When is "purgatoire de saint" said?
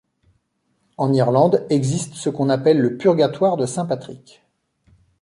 2.97-3.85